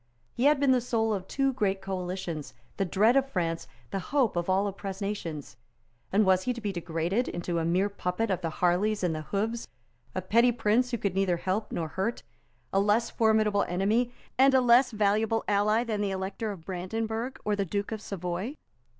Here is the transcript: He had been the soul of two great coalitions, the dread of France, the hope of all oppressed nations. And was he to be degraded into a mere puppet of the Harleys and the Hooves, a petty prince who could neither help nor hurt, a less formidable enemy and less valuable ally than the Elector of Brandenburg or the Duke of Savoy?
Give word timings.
He 0.33 0.45
had 0.45 0.59
been 0.59 0.71
the 0.71 0.81
soul 0.81 1.13
of 1.13 1.27
two 1.27 1.53
great 1.53 1.79
coalitions, 1.79 2.55
the 2.77 2.85
dread 2.85 3.15
of 3.15 3.29
France, 3.29 3.67
the 3.91 3.99
hope 3.99 4.35
of 4.35 4.49
all 4.49 4.65
oppressed 4.65 4.99
nations. 5.03 5.57
And 6.11 6.25
was 6.25 6.41
he 6.45 6.53
to 6.53 6.59
be 6.59 6.71
degraded 6.71 7.27
into 7.27 7.59
a 7.59 7.65
mere 7.65 7.87
puppet 7.87 8.31
of 8.31 8.41
the 8.41 8.49
Harleys 8.49 9.03
and 9.03 9.13
the 9.13 9.21
Hooves, 9.21 9.67
a 10.15 10.21
petty 10.23 10.51
prince 10.51 10.89
who 10.89 10.97
could 10.97 11.13
neither 11.13 11.37
help 11.37 11.71
nor 11.71 11.89
hurt, 11.89 12.23
a 12.73 12.79
less 12.79 13.11
formidable 13.11 13.61
enemy 13.69 14.11
and 14.39 14.55
less 14.55 14.89
valuable 14.89 15.43
ally 15.47 15.83
than 15.83 16.01
the 16.01 16.09
Elector 16.09 16.49
of 16.51 16.65
Brandenburg 16.65 17.39
or 17.45 17.55
the 17.55 17.63
Duke 17.63 17.91
of 17.91 18.01
Savoy? 18.01 18.55